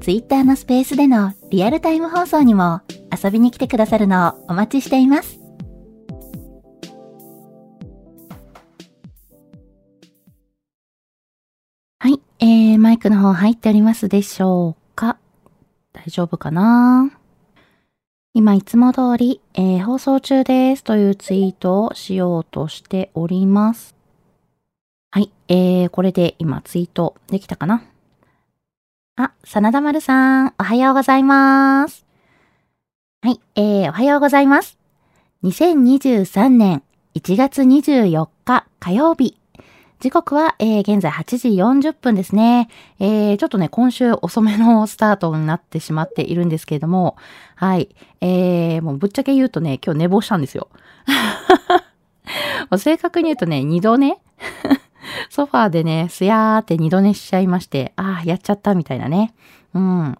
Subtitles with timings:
[0.00, 2.80] Twitter のスペースでのリアルタイム放送にも
[3.12, 5.38] 遊びに来てくださるのをお待ちしています。
[11.98, 15.18] はい、えー、マイクの方入っておりますでしょうか？
[15.92, 17.10] 大丈夫かな？
[18.32, 23.94] 今いつも通り、えー、放送中ですというツイートをしようとしております。
[25.10, 25.30] はい。
[25.48, 27.84] えー、これで今ツイートできたかな？
[29.22, 32.06] あ、真田丸さん、おはようございます。
[33.20, 33.38] はい。
[33.54, 34.78] えー、おはようございます。
[35.44, 36.82] 2023年
[37.14, 39.36] 1月24日火曜日。
[39.98, 42.70] 時刻は、えー、現在8時40分ですね。
[42.98, 47.18] えー、ちょっとね、今週遅めのスタートになってしまっているんですけれども、
[47.56, 47.94] はい。
[48.22, 50.68] えー、もうぶっちゃけ言うとね、今日寝坊したんですよ。
[52.78, 54.22] 正確に言うとね、二度ね、
[55.30, 59.34] ソファーでね、すやーって二度寝しちゃいまして、ああ、やっちゃったみたいなね。
[59.74, 60.18] うん。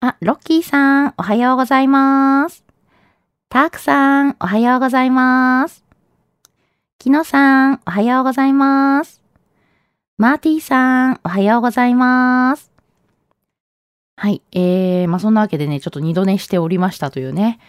[0.00, 2.64] あ、ロッキーさん、おはようございます。
[3.48, 5.84] タークさん、おはようございます。
[6.98, 9.22] キノさん、おはようございます。
[10.18, 12.70] マーティーさん、おはようございます。
[14.16, 14.42] はい。
[14.50, 17.60] えー、まあ、そんなわけでね、ちょっと二度寝しておりましたというね。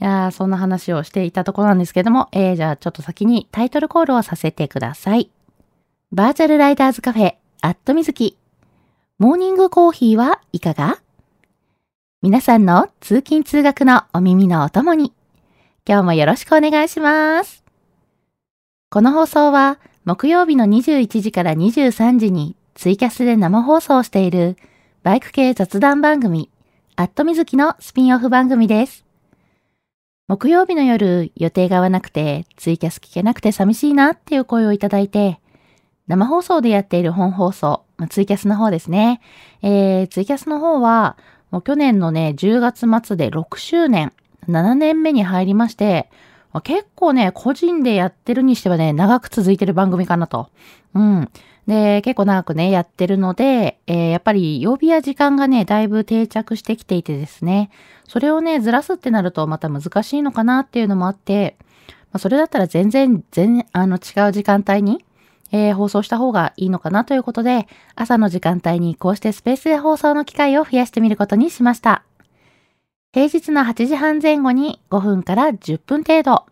[0.00, 5.30] いやー、そんな話をしていたところなんですけども、えー、じゃあちょっと先にタイトルコールをさせてください。
[6.12, 8.36] バーチャルライダーズカフェ、アットみずき。
[9.18, 11.00] モーニングコーヒーはいかが？
[12.22, 15.12] 皆さんの通勤通学のお耳のお供に、
[15.86, 17.64] 今日もよろしくお願いします。
[18.90, 24.56] この放送は、木曜日の21時から23時にツイキャスで生放送している
[25.02, 26.50] バイク系雑談番組、
[26.94, 29.07] アットみずきのスピンオフ番組です。
[30.28, 35.40] 木曜日の夜予定が合わなくてツイキャス聞けなくて寂しいなっていう声をいただいて、
[36.06, 39.22] 生放送でやっている本放送、まあ、ツイキャスの方ですね。
[39.62, 41.16] えー、ツイキャスの方は、
[41.50, 44.12] もう去年のね、10月末で6周年、
[44.48, 46.10] 7年目に入りまして、
[46.62, 50.50] 結構ね、個人でやってるにしてはね、長く続いてる番組かなと。
[50.94, 51.30] うん。
[51.66, 57.70] で、結構長くね、やってるので、えー、やっぱり曜日や時間がね、だいぶ定着してきていてですね、
[58.08, 61.56] それをね、ずらすってなるとまた難しいのかなっていうのもあって、
[62.10, 65.04] まあ、それだったら全然、全、あの、違う時間帯に、
[65.52, 72.02] えー、放送した方がいいのかなということで、朝の時間帯にこうしてスペースで放送の機会を増やしてみることにしました。
[73.12, 76.46] 平日の8時半前後に5分から10分程度、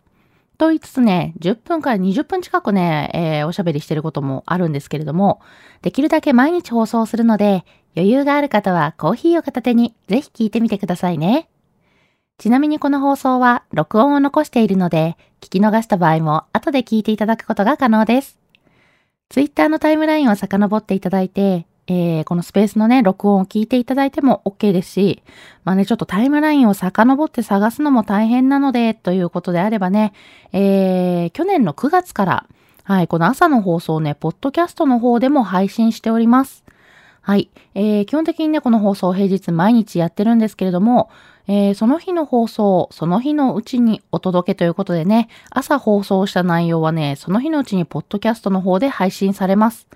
[0.57, 5.39] と言いつつね、10分から20分近くね、えー、おしゃべりしてることもあるんですけれども、
[5.81, 7.63] できるだけ毎日放送するので、
[7.95, 11.47] 余裕がある方はコーヒーを片手にぜひ聞いてみてくださいね。
[12.39, 18.39] ちなみにこの放送は録音を残しているので、聞き逃した場合も後で聞いていただくことが可能です。
[19.29, 25.23] Twitter のタイムラインを遡っていただいて、えー、このスペースのね、録音を聞いていただいても OK ですし、
[25.63, 30.13] まあね、ちょっとタイムラインを遡って探すのも大変なので、ということであればね、
[30.51, 32.45] えー、去年の9月から、
[32.83, 36.63] はい、この朝の放送をね、ポッドキャストの方でも配信しております。
[37.21, 41.09] はい、えー、基本的にね、この放送を平日毎日やってるんですけれども、
[41.47, 49.87] えー、その日の放送、その日のうちにお届けということでね、朝放送した内容はね、その日のうちにポッドキャストの方で配信されます。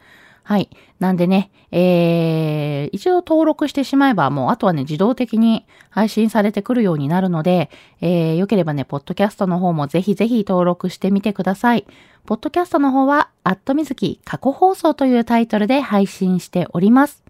[0.44, 0.70] はい。
[1.00, 7.70] なんでね、えー、一度登録してしまえば、もうあとはね、自動的に配信されてくるようになるので、
[8.02, 11.86] えー、よければね、ポッドキャストの方もぜひぜひ登録してみてください。
[12.26, 17.24] ポッドキャストの方は、アットみずき過去放送というタイトルで配信しております。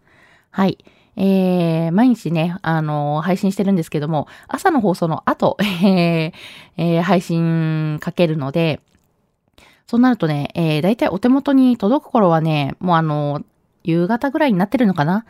[0.49, 0.77] はい。
[1.17, 6.33] えー、毎日ね、あのー、配信してるんですけども、朝の放送の後、えー
[6.77, 8.79] えー、配信かけるので、
[9.91, 13.41] そうなるとね、えー、だいたいお手元に届く頃はね、もうあの、
[13.83, 15.25] 夕方ぐらいになってるのかな？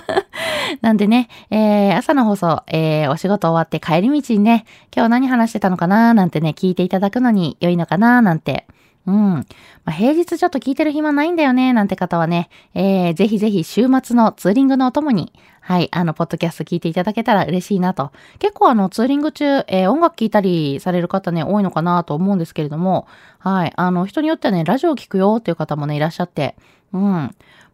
[0.80, 6.14] なんでね、えー、朝の放送、えー、お仕事終わって帰り道にね、今日何話してたのかな？
[6.14, 8.22] なんてね、聞いていただくのに良いのかな？
[8.22, 8.66] なんて。
[9.06, 9.14] うん。
[9.14, 9.44] ま
[9.88, 15.34] あ、平日ちょっと聞いてる暇ないんだよね、なんて方はね、えー、ぜひぜひ週末のツーリングのお供に、
[15.66, 18.12] はい、あの、ポッドキャスト聞いていただけたら嬉しいなと。
[18.38, 23.06] 結構あの、ツーリング中、えー、音楽聴いたりされる方ね、多いのかなと思うんですけれども、
[23.38, 26.54] はい、あの、人によってはね、ラジオ聴くよっていう方もね、いらっしゃって、
[26.92, 27.02] うん。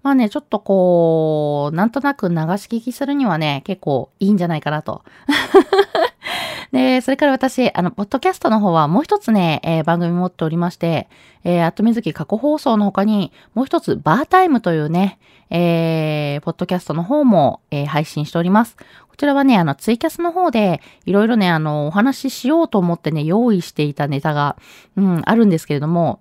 [0.04, 2.38] まあね、ちょっとこう、なんとなく流し
[2.69, 5.02] 聞きするにはね、結構いいんじゃないかなと。
[6.72, 11.08] で、それから私、あの、ポッドキャストの方はもう一つね、えー、番組持っておりまして、
[11.43, 15.19] えー、アットミズキ過去放送の他に、もう一つ、バータイムというね、
[15.50, 18.76] えー、ポッドキャストの方も、えー、配信しております。
[19.08, 24.56] こちらはね、あの、ツイキャスの方で、いろいろね、あの、お話ししようと思ってね、用意していたネタが、
[24.96, 26.20] うん、あるんですけれども、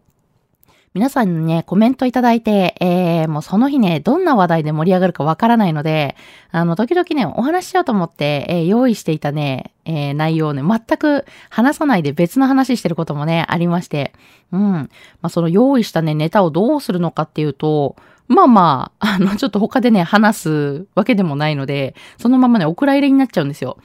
[0.95, 6.15] 皆さんにね、コメントいただいて、えー、もうその日ね、どんな話題で盛り上がるかわからないので、
[6.49, 14.13] あの、時々ね、お話ししようと思って、えー、用意していたね、えー、内容をね、全く話さないで別の話してることもね、ありまして、
[14.51, 14.61] うん。
[14.61, 14.89] ま
[15.23, 17.95] あ、その用意したね、ネタをどうするのかっていうと、
[18.27, 23.77] まあまあ、あの、ちょっと他でね、話すわけでもないので、そのままね、お蔵入れになっちゃうんですよ。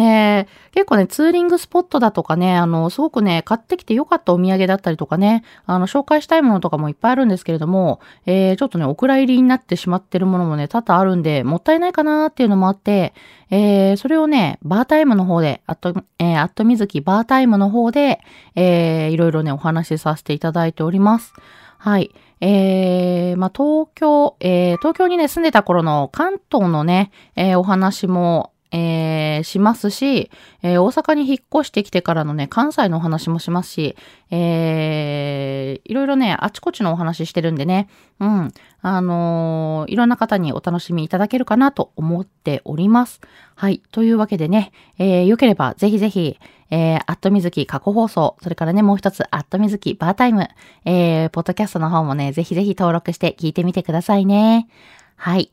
[0.00, 13.12] で、結構ね、ツーリングスポットだとかね、あの、すごくね、買ってきてよかったお土産だったりとかね、あの、紹介したいものとかもいっぱいあるんですけれども、えー、ちょっとね、お蔵入りになってしまってるものもね、多々あるんで、もったいないかなっていうのもあって、
[13.50, 18.20] えー、それをね、バータイムの方で、あと、えー、アットみずきバータイムの方で、
[18.54, 21.34] えー、いろいろね、お話しさせていただいております。
[21.76, 22.10] はい。
[22.40, 30.30] えー、まあ、東京、えー、東京にね、住んでた頃の関東のね、えー、お話も、えー、しますし、
[30.62, 33.96] えー、大阪に引っ越してきてからのね、関西のお話もしますし、
[34.30, 37.88] えー、いろいろね、あちこちのお話してるんでね、
[38.20, 38.52] うん、
[38.82, 43.20] あのー、いろんな方にお楽しみいただけるかなと思っております。
[43.56, 43.82] はい。
[43.90, 46.38] というわけでね、えー、よければぜひぜひ、
[46.70, 50.48] えー、アットみずき過去放送、それからね、もう一つ、アットみずきバータイム、
[50.84, 54.68] えー、ポッドキャストの方もね、ぜひぜひ登録して聞いてみてくださいね。
[55.16, 55.50] はい。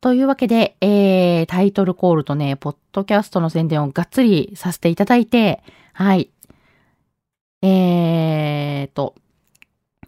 [0.00, 5.62] というわけで、えー、タイトルコールとね、ポッドキャストの宣伝をがっつりさせていただいて、
[5.92, 6.30] はい。
[7.62, 9.14] えーと、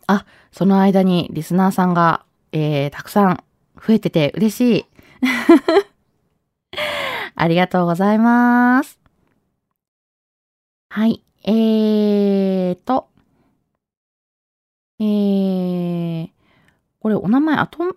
[0.07, 3.43] あ、その間にリスナーさんが、えー、たくさん
[3.77, 4.87] 増えてて嬉しい。
[7.35, 8.99] ありがとうございます。
[10.91, 11.23] はい。
[11.45, 13.09] えーと、
[15.01, 16.31] えー、
[17.01, 17.97] これお名前、アト、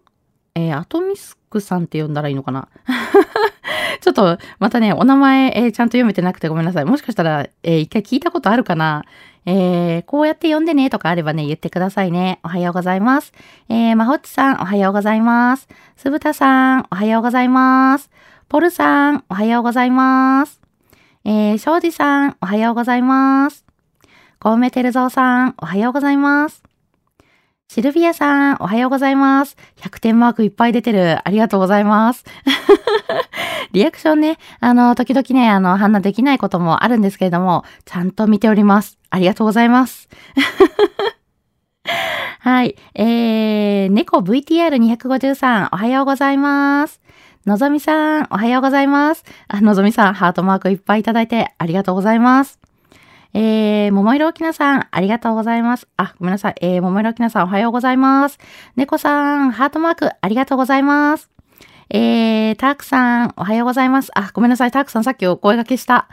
[0.56, 2.68] えー、アトミスクさんって呼んだらいいのかな？
[4.02, 6.86] ちょっと、またね、お名前、えー、ちゃんと読めてなくてごめんなさい。
[6.86, 9.04] もしかしたら、えー、一回聞いたことあるかな？
[9.46, 12.40] えー、こうやって呼んでねとかあればね、言ってくださいね。
[12.44, 13.34] おはようございます。
[13.70, 15.68] えー、まほっちさん、おはようございます。
[15.98, 18.10] すぶたさん、おはようございます。
[18.50, 20.62] ポルさん、おはようございます。
[21.26, 23.66] えー、庄司さん、おはようございます。
[24.40, 26.71] コウメテルゾウさん、おはようございます。
[27.74, 29.56] シルビアさん、おはようございます。
[29.78, 31.26] 100点マークいっぱい出てる。
[31.26, 32.26] ありがとうございます。
[33.72, 39.00] リアクションね、あの、時々ね、あの、反応できないこともあるんですけれども、ちゃんと見ております。
[39.10, 40.10] ありがとうございます。
[42.42, 42.76] はい。
[42.94, 47.00] えー、猫 VTR253、おはようございます。
[47.46, 49.24] のぞみさん、おはようございます。
[49.48, 52.60] あ、のぞみさん、ハートマークいっぱいいただいてありがとうございます。
[53.34, 55.88] えー、桃色沖縄さん、ありがとうございます。
[55.98, 56.56] あ、ごめんなさい。
[56.62, 58.40] えー、桃色沖縄さん、おはようございます。
[58.76, 61.30] 猫さん、ハートマーク、ありがとうございます。
[61.90, 64.12] えー、タークさん、おはようございます。
[64.16, 64.72] あ、ごめんなさい。
[64.72, 66.08] タークさん、さっきお声掛けした。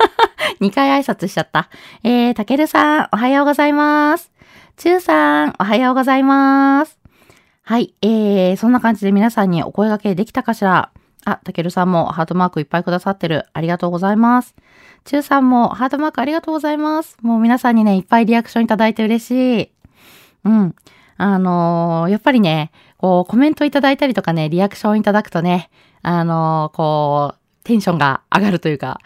[0.60, 1.68] 2回挨拶しちゃった。
[2.02, 4.30] えー、たけるさん、おはようございます。
[4.76, 6.98] ちゅうさん、おはようございます。
[7.62, 10.90] はい、えー、そんな感じで皆さんにお声掛けできたかしら
[11.24, 13.46] あ、たけるさんもハートマークいっぱいくださってる。
[13.52, 14.54] ありがとうございます。
[15.04, 17.16] ちゅうさんもハートマークありがとうございます。
[17.22, 19.70] もう皆さんにね、いっぱいリアクションいただいて嬉しい。
[20.44, 20.74] うん。
[21.16, 25.70] あのー、やっぱりね、こう、コメントいただいたりとかね、リアクションいただくとね、
[26.02, 29.00] あのー、こう、テンションが上がるというか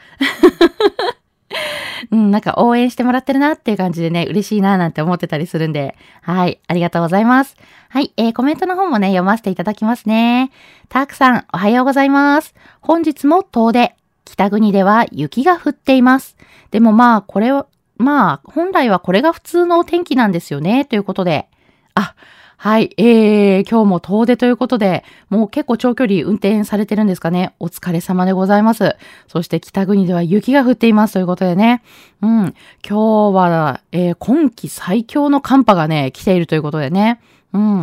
[2.11, 7.57] うん、なんか応援してもらってるなっていう感じでね、嬉しいななんて思ってたりするんで、はい、ありがとうございます。
[7.89, 10.51] はい、えー、コメントの方もね、読ませていただきますね。
[10.89, 12.55] たくさん、おはようございます。
[12.81, 13.95] 本日も遠出。
[14.25, 16.37] 北国では雪が降っています。
[16.71, 21.49] でもまあ、これを、まあ、本来はこれが普通の天気なんですよね、ということで。
[21.95, 22.15] あ、
[22.61, 27.55] はい、えー、今日も遠出ということで、もう結構長距離運転されてるんですかね。
[27.61, 28.97] お疲れ様でございます。
[29.29, 31.85] そして北国では雪が降っていますということでね。
[32.21, 37.21] うん、今日は、えー、今季最強の寒波がね、来ているということでね。
[37.53, 37.81] うん。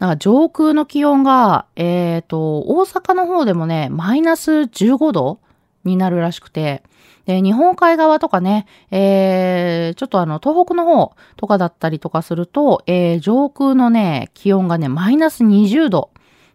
[0.00, 5.38] なんか上空の気温が、えっ、と、大阪の方でもね、マイナス15度
[5.84, 6.82] になるらしくて、
[7.28, 16.08] で、日本海側とかね、えー、ちょっとあの、東北の方とかだったりとかすると、えー、上空のね、気温がね、マイナス20度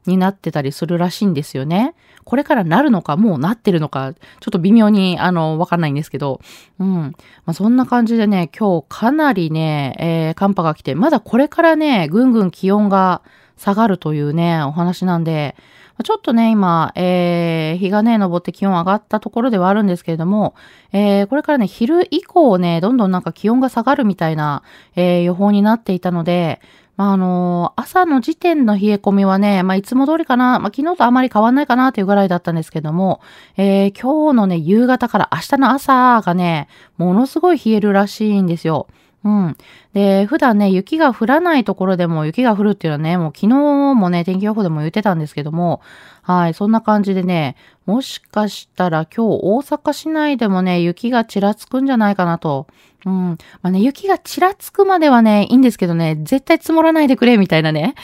[0.08, 1.94] になってたりするらしいんですよね。
[2.24, 6.42] これからなるのか、もうなってるのか、ちょっと微妙に、あの、わかんないんですけど、
[6.80, 6.88] うん。
[6.88, 7.14] ま
[7.52, 13.22] あ、そんな感じでね、今日かなりね、えー、寒波が来て、まだこれからね、ぐんぐん気温が
[13.58, 15.56] 下がるというね、お話なんで、
[16.02, 20.56] ちょっとね、今、えー、日がね、昇って気温上がったところではあるんですけれども、
[20.92, 24.64] えー、これからね、昼以降ね、どんどんなんか気温が下がるみたいな、
[24.96, 26.62] えー、予報になっていたので、
[26.96, 33.22] まあ、あのー、朝の時点の冷え込みはね、まあ、いつも通りかな、まあ、昨日とあまり変わんないかなというぐらいだったんですけども、
[33.58, 38.88] えー、今日のね、夕方から明日の朝がね、ものすごい冷えるらしいんですよ。
[39.26, 39.58] うん。
[39.94, 43.48] で、普段ね、雪が降らないところでも雪が降るっていうのはね、もう昨日
[43.96, 45.82] もね、天気予報でも言ってたんですけども、
[46.22, 52.68] はい、そんな感じでね、もしかしたら今日大阪市内でもね、雪がちらつくんじゃないかなと。
[53.06, 53.38] うん。
[53.62, 57.96] まあね、雪がちらつくまではね、いいんですけどね、絶対積もらないでくれ、みたいなね。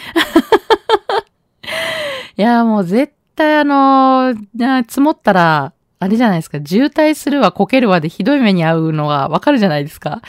[2.37, 10.21] いや、もう絶対あのー、積もったら、あれじゃないですか、渋滞するわ、こけるわでひどい目に遭うのがわかるじゃないですか。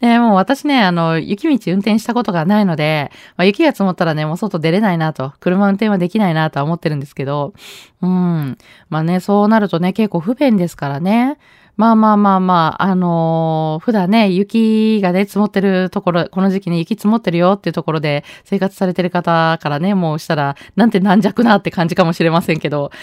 [0.00, 7.54] ね、もう私ね、あの、雪道運転したことがないので、まあ、雪が積もったらね、もう外出れないなと、車運転はできないなとは思ってるんですけど、
[8.02, 8.58] うん。
[8.88, 11.38] まあね、そうなるとね、結構不便ですからね。
[11.76, 22.90] まあまあまあまあ、あのー、普段ね、雪がね、積もってるところ、この時期ね、雪積もってるよっていうところで生活されてる方からね、もうしたら、なんて軟弱なって感じかもしれませんけど。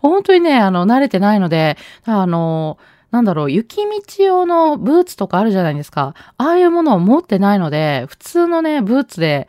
[0.00, 6.14] 本当にね、あの、慣れてないので、あのーなんだろう、雪道用のブーツとかあるじゃないですか。
[6.38, 9.48] ああいうものを持ってないので、普通のね、ブーツで、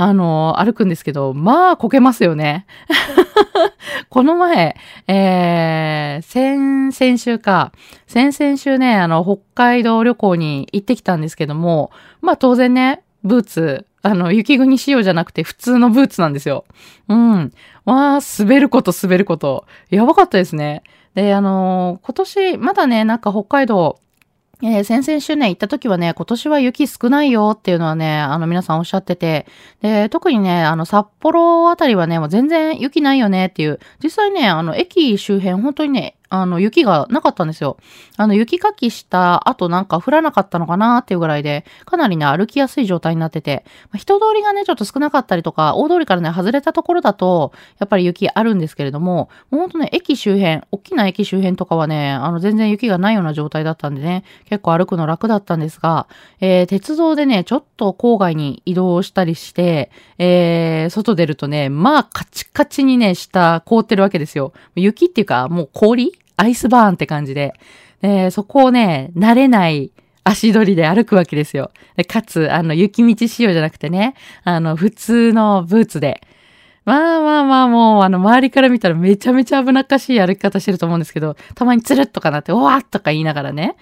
[0.00, 2.66] あの、歩くんですけど、まあ、こけますよね。
[4.10, 4.76] この前、
[5.08, 7.72] えー、先、先週か、
[8.06, 11.90] 先々週ね、あの、北海道旅行に行ってきたんですけども、
[12.20, 16.64] まあ当然ね、ブーツ、あの、雪国仕様じゃなくて普通のブーツなんですよ。
[17.08, 17.52] うん。
[17.84, 19.66] わあ、滑ること滑ること。
[19.90, 20.82] やばかったですね。
[21.14, 23.98] で、あのー、今年、まだね、なんか北海道、
[24.62, 29.46] えー、先々週ね、行った時はね、今年は雪少ないよっていうのはね、あの皆さんおっしゃってて、
[29.82, 37.78] で、特にね、あの札幌あたりはね、もう全然雪ないよねっていう、実際ね、あの駅周辺本当にね、あの、雪がなかったんですよ。
[38.16, 56.08] あの、雪かきした後なんか降らなかったのかなっていうぐらいで、かなりね、歩きやすい状態になってて、まあ、人通りがね、ちょっと少なかったりとか、大通りからね、外れたところだと、やっぱり雪あるんですけれども、もうほんとね、駅周辺、大きな駅周辺とかはね、あの、全然雪がないような状態だったんでね、結構歩くの楽だったんですが、
[56.40, 64.52] えー、鉄道でね、ちょっと郊外に移動したりして、えー、外出るとね、まあ、カチカチにね、下凍ってるわけですよ。
[64.74, 67.52] 雪っていうか、もう氷アイスバーンって感じで、
[68.00, 69.92] でそこをね、慣れない
[70.24, 71.70] 足取りで歩くわけですよ。
[71.96, 74.14] でかつ、あの、雪道仕様じゃなくてね、
[74.44, 76.22] あの、普通のブーツで。
[76.84, 83.76] まあまあまあもう、あの、周りから見たらめちゃめちゃ危なっかしい歩き方してると思うんですけど、たまにつるっとかなって、おわっとか言いながらね。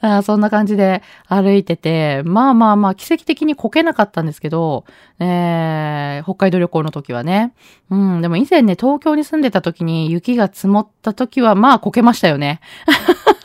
[0.00, 4.84] あそんな感じで歩いてて、まあまあまあ、奇跡的にこけなかったんですけど、
[5.18, 7.54] えー、北海道旅行の時はね。
[7.90, 12.60] うん、でも以前ね、東京に住んでた時に雪が積もった時は、まあこけましたよね。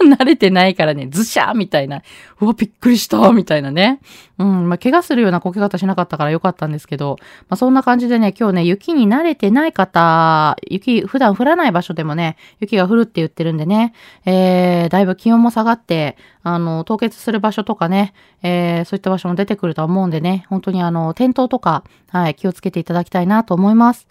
[0.10, 2.01] 慣れてないからね、ズシャーみたいな、
[2.39, 4.00] うわ、びっくりしたみたいなね。
[4.38, 7.17] うん、まあ怪我するようなこけ方しなかったからよかったんですけど、
[7.50, 13.93] まあそんな感じでね、今日ね、雪に慣れてない方、雪、普段降らない場所でもね、雪が降るって言ってるんでね、
[14.25, 24.08] えー、だいぶ気温も下がって、あの、凍結する場所とかね、えー、そういった場所も出てくると思うんでね、本当にあの、転倒とか、はい、気をつけていただきたいなと思います。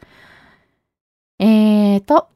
[1.41, 2.29] えーと、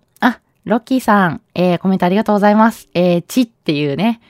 [0.64, 2.88] ロッキーさん、えー、コメントありがとうございます。
[2.94, 4.20] えー、ちっていうね。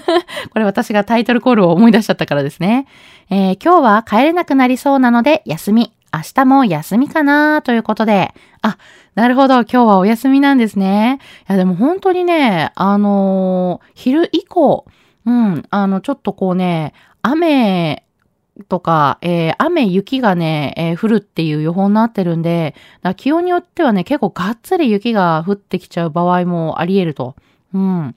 [0.50, 2.86] これ私がタイトルコールを思い出しちゃったからですね。
[3.28, 5.92] えー、今日は帰れなくなりそうなので休み。
[6.10, 8.32] 明日も休みかなということで。
[8.62, 8.78] あ、
[9.14, 9.56] なるほど。
[9.56, 11.18] 今日はお休みなんですね。
[11.50, 14.86] いや、でも本当にね、あのー、昼以降、
[15.26, 18.03] うん、あの、ちょっとこうね、雨
[18.68, 27.34] とか、えー、雨、雪がね、えー、降るっていう予報になってるんで、だ気温によってはね、結構がっつり雪が降ってきちゃう場合もあり得ると。
[27.72, 28.14] うん。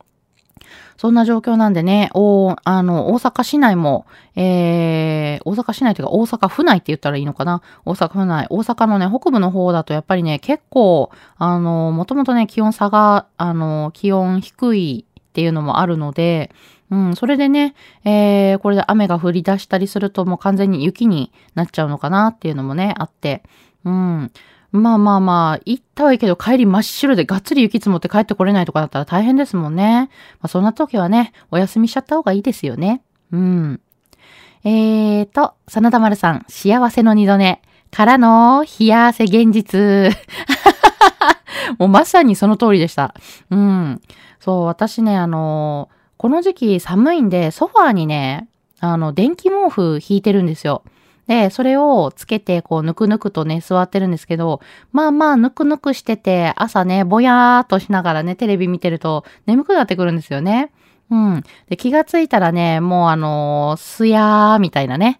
[0.97, 7.61] そんな状況なんでね、おあの、大阪市内も、えー、大阪市内というか大阪府内って言ったらいいのかな？
[7.85, 8.47] 大阪府内。
[8.49, 15.05] 大阪のね、北部の方だとやっぱりね、結構、あの、もともとね、気温差が、あの、気温低い
[15.37, 16.49] っていうのもあるので、
[16.89, 23.43] うん、それでね、えー、これで雨が降り出したりするともう完全に雪になっちゃうのかなっていうのもね、あって、
[23.85, 24.31] うん。
[24.71, 30.09] まあまあまあ、行ったはいいけど帰り真っ白でがっつり雪積もって帰ってこれないとかだったら大変ですもんね。
[30.39, 33.03] まあそんな時はね、お休みしちゃった方がいいですよね。
[33.31, 33.79] うん。
[34.63, 40.17] えーと、真田丸さん、幸せの二度寝からの冷や汗現実。
[41.77, 43.13] もうまさにその通りでした。
[43.51, 44.01] うん。
[44.47, 48.47] そう、私ね、あのこの時期寒いんで、ソファーにね、
[48.79, 50.83] あの、電気毛布引いてるんですよ。
[51.27, 54.61] で、それをつけて、こう、ぬくぬくとね、座ってるんですけど、
[54.93, 60.71] まあまあ、ぬくぬくしてて、朝ね、ぼやーっとしながらね、テレビ見てると、眠くなってくるんですよね。
[61.11, 61.43] うん。
[61.67, 65.19] で、気がついたらね、もうあのー、すやーみたいなね。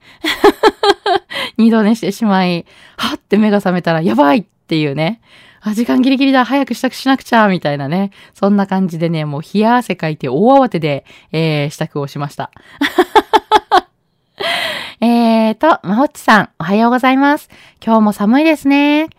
[1.58, 2.66] 二度寝してしまい、
[2.96, 5.20] はって目が覚めたら、やばいっていうね。
[5.70, 8.12] あ、時間ギリギリだ、早く支度しなくちゃ、みたいなね。
[8.34, 12.52] そんな感じでね、もう冷や汗かいて大慌てで、えー、支度をしました。
[15.00, 17.50] えーと、まほっちさん、おはようございます。
[17.86, 19.10] 今日も寒いですね。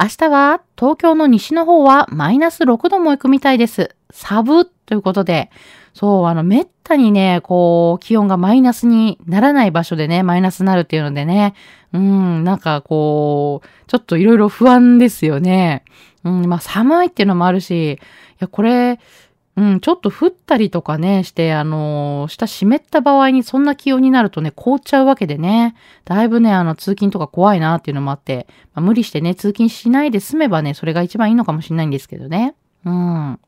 [0.00, 3.96] 明日は東京の西の方はマイナス6度も行くみたいです。
[4.10, 5.50] サブということで、
[5.98, 11.54] そう、あの、めったにね、こう、気温がマイナスにならない場所でね、マイナスになるっていうのでね、
[11.92, 15.82] うん、なんかこう、ちょっといろいろ不安ですよね。
[16.22, 17.98] うん、まあ寒いっていうのもあるし、い
[18.38, 19.00] や、これ、
[19.56, 25.74] うん、ちょっと降ったりとかね、して、あの下湿った場合にそんな気温になるとね、凍っちゃうわけでね、
[26.04, 32.54] だいぶね、あの、通勤とか怖いなっていうのもあって、まあ、無理してね、通勤しないで済めばね、それが一番いいのかもしれないんですけどね。
[32.84, 33.40] うん。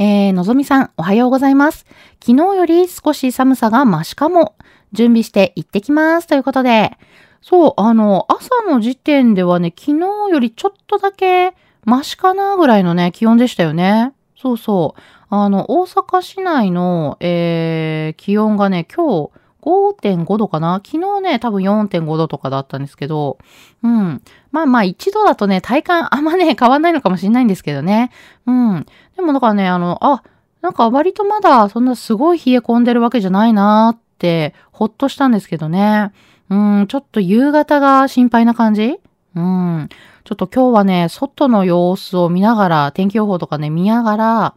[0.00, 1.84] えー、のぞみさん、おはようございます。
[2.24, 4.54] 昨日より少し寒さが増しかも。
[4.92, 6.28] 準備して行ってきます。
[6.28, 6.96] ということで、
[7.42, 11.52] そう、あの、朝の時点ではね、昨日よりちょっとだけ
[11.84, 14.12] マシかなぐらいのね、気温でしたよね。
[14.36, 15.00] そうそう。
[15.30, 19.30] あの、大阪市内の、えー、気温がね、今日
[19.62, 20.80] 5.5度かな？
[20.84, 23.38] 昨日ね、多分4.5度とかだったんですけど、
[23.82, 24.22] うん。
[24.50, 28.10] まあまあ1度だとね、体感あんまね、 変わんないのかもしれないんですけどね。
[28.46, 28.86] うん。
[29.16, 30.22] でもだからね、あの、あ、
[30.60, 36.12] なんか割とまだそんなすごい冷え込んでるわけじゃないなーって、ほっとしたんですけどね。
[36.50, 38.98] うん、ちょっと夕方が心配な感じ？
[39.34, 39.88] うん。
[40.24, 44.54] ちょっと今日はね、外の様子を見ながら、天気予報とかね、見ながら、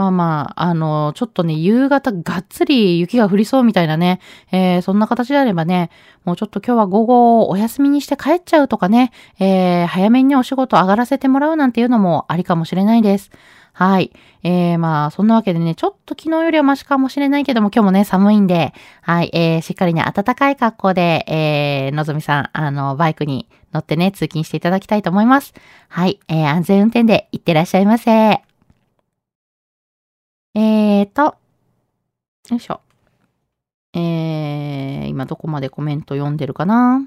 [0.00, 5.90] まあまあ、あの、ちょっとね、夕方がっつり雪が降りそうみたいなね、えー、そんな形であればね、
[6.24, 13.30] もうちょっと今日は午後お休みにして帰っちゃうとかね、えー、早めにお仕事上がらせてもらうなんていうのもありかもしれないです。
[13.74, 14.10] はい。
[14.42, 25.52] えー、まあ、そんなわけでね、ちょっと昨日よりはマシかもしれないけども、今日もね、寒いんで、はい、えー、しっかりね、暖かい格好で、えー、のぞみさん、あの、バイクに乗ってね、通勤していただきたいと思います。
[25.88, 26.20] はい。
[26.28, 28.49] えー、安全運転で行ってらっしゃいませ。
[30.54, 31.36] えーと、
[32.50, 32.80] よいしょ。
[33.94, 37.06] えー、今どこまでコメント読んでるかな？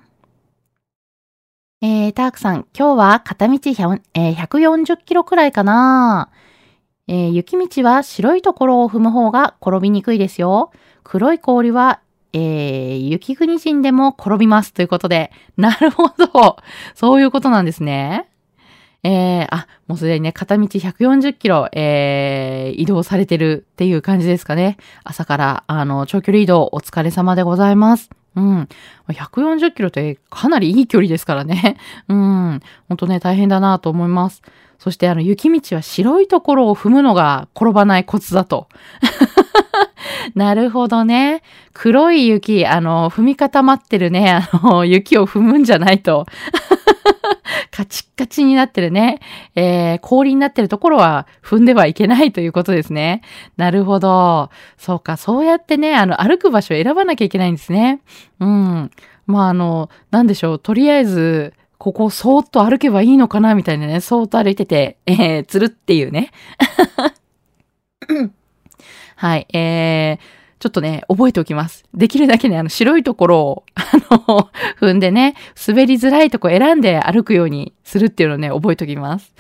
[1.81, 6.29] えー、タークさん、今日は片道100、えー、140キロくらいかな
[7.07, 10.71] えー、雪道は白いところを踏む方が転びにくいですよ。
[11.03, 11.99] 黒い氷は
[12.35, 16.57] えー、雪国人でも転びますということで、なるほど。
[16.95, 18.27] そういうことなんですね。
[19.03, 24.77] えー、あ、もうすでにね、片道140キロ、えー、移動されてるっていう感じですかね。
[25.03, 28.09] 朝から、あの、長距離移動お疲れ様でございます。
[28.35, 28.69] うん。
[29.09, 31.77] 140キロってかなりいい距離ですからね。
[32.07, 32.61] うん。
[32.87, 34.41] ほんとね、大変だなと思います。
[34.79, 38.67] そしてあの雪道は白いところを踏むのが転ばないコツだと。
[40.35, 41.41] なるほどね。
[41.73, 46.25] 黒い雪、あの、踏み固まってるね、 あの、雪を踏むんじゃないと。
[47.71, 49.19] カチッカチになってるね、
[49.55, 53.21] えー、氷になってるところは踏んではいけないということですね。
[53.57, 54.51] なるほど。
[54.77, 58.01] そうか、そうやってね、あの、歩く場所を選ばなきゃいけないんですね。
[58.39, 58.91] うん。
[59.25, 60.59] まあ、あの、なんでしょう。
[60.59, 66.31] とりあえず、ここそーっと歩けばいいのかなみたいなね、そーっと歩いてて、えー、つるっていうね。
[69.23, 70.23] はい、えー、
[70.59, 71.85] ちょっとね、覚えておきます。
[71.93, 74.49] できるだけね、あの、白いところを、あの、
[74.81, 79.33] 踏んでね、滑りづらいとこ選んで歩くようにするっていうのをね、覚えておきます。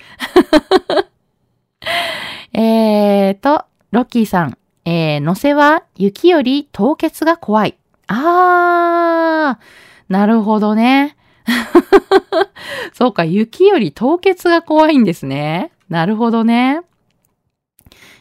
[2.53, 7.75] えーと、ロッキーさん、えー、のせは雪より凍結が怖い。
[8.07, 11.17] あー、なるほどね。
[12.93, 15.71] そうか、雪より凍結が怖いんですね。
[15.89, 16.83] なるほどね。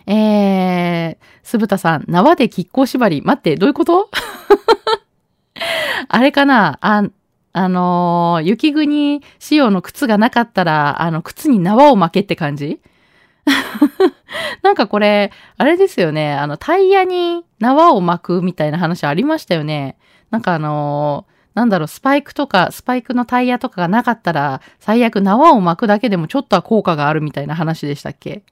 [0.07, 3.23] えー、すぶたさん、縄で亀甲縛り。
[3.23, 4.09] 待って、どういうこと？
[6.09, 6.79] あれかな？
[6.81, 7.05] あ、
[7.53, 12.81] あのー、雪国仕様の靴がなかったら、あの、靴に縄を巻けって感じ？
[14.63, 16.33] なんかこれ、あれですよね。
[16.35, 19.97] あの、タイヤに縄を巻くみたいな話ありましたよね。
[20.31, 28.43] なんかあのーなんだろう、スパイクとか、スパイクのタイヤとかがなかったら、最悪縄を巻くだけでもちょっとは効果があるみたいな話でしたっけ？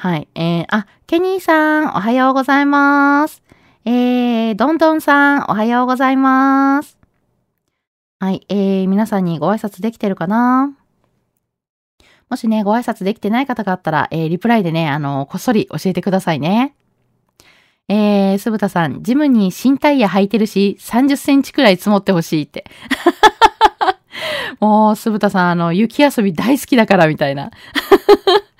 [0.00, 0.28] はい。
[0.34, 3.42] えー、あ、ケニーさん、おはようございます。
[3.84, 6.96] えー、どんどんさん、おはようございます。
[8.18, 8.46] はい。
[8.48, 10.74] えー、皆さんにご挨拶できてるかな？
[12.30, 16.74] もしね、ご挨拶できてない方があったら、えー、リプライでね、あの、こっそり教えてくださいね。
[17.88, 22.64] えー、すぶたさん、ジムに新タイヤ履いてるし、30センチくらい積もってほしいって。
[24.60, 27.50] もう、すぶたさん、あの、雪遊び大好きだから、みたいな。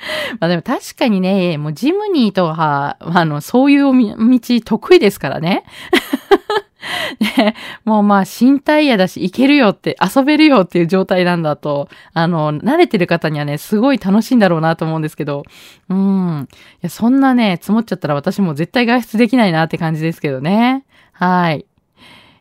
[0.40, 5.64] まあでも確かにね、もうジムニーとか、あの、そういう道得意ですからね。
[7.36, 15.42] ね、もうまあ、新タイヤだし、行けるよって、遊べるよっていう状態なんだと、あの、慣れてる方にはね、すごい楽しいんだろうなと思うんですけど、
[15.88, 16.48] うん。
[16.50, 20.84] いや、そんなね、積もっちゃったら私も絶対外出できないなって感じですけどね。
[21.12, 21.66] はい。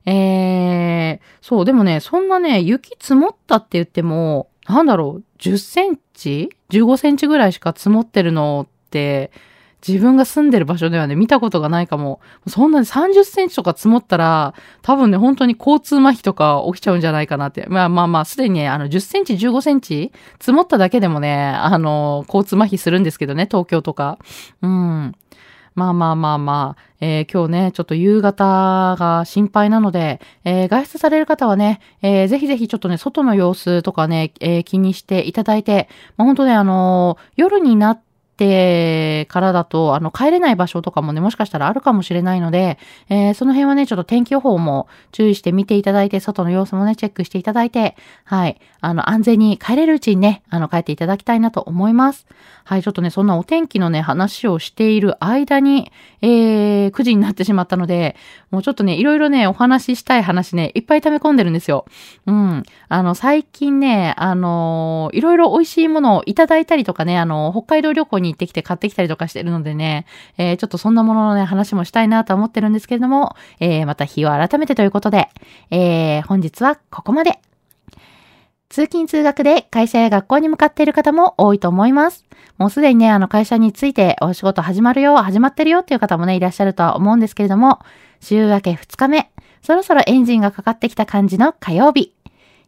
[0.05, 9.31] えー、そう、でもね、そんなね、雪積もったって言っても、なんだろう、10センチ ?15 センチぐらいしか積もってるのって、
[9.85, 12.19] 自分が住んでる場所ではね、見たことがないかも。
[12.47, 17.65] そんなに30センチとか積もったら、多分ね、本当に交通麻痺とか起きちゃうんじゃないかなって。
[17.69, 24.19] まあまあまあ、すでにね、あの、10センチ、15センチ積もっただけでもね、あの、交通麻痺するんですけどね、東京とか。
[24.61, 25.15] うん。
[25.79, 35.87] まあまあまあまあ、えー、今日ね、ちょっと夕方が心配なので、えー、外出される方はね、えー、ぜひぜひちょっとね、外の様子とかね、え気にしていただいて、
[36.17, 38.08] まあ、本当ね、あの夜になって
[38.39, 52.25] てからだと、あの、帰れない場所とかもね、もしかしたらあるかもしれないので、えー、その辺はね、ちょっと天気予報も注意して見ていただいて、外の様子もね、チェックしていただいて、はい、あの、安全に帰れるうちにね、あの、帰っていただきたいなと思います。
[52.63, 58.15] はい、ちょっとね、そんなお天気のね、話をしている間に、えー、9時になってしまったので、
[58.51, 61.85] もうちょっとね、いろいろね、お話ししたい話ね、いっぱい溜め込んでるんですよ。
[62.25, 62.63] うん。
[62.87, 70.05] あの、最近ね、あのいろいろ美味しいものをいただいたりとかね、あの、北海道旅行にに行ってきて買ってきたりとかしてるのでね、
[70.37, 75.29] えー、ちょっとそんなもののね、話もしたいなと思ってるんですけれども、えー、また日を改めてということで、
[75.71, 77.39] えー、本日はここまで。
[78.69, 82.25] 通勤通学で会社や学校に向かっている方も多いと思います。
[82.59, 87.79] もうすでにね、あの会社についてお仕事始まるよ、始まってるよっていう方もね、いらっしゃるとは思うんですけれども、
[88.21, 89.31] 週明け2日目、
[89.63, 92.13] そろそろエンジンがかかってきた感じの火曜日。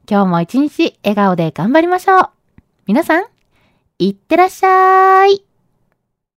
[0.10, 2.30] 今日も一日笑顔で頑張りましょう。
[2.88, 3.26] 皆さん、
[4.00, 5.51] いってらっしゃい。